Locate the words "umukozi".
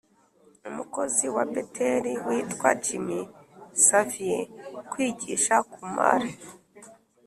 0.69-1.25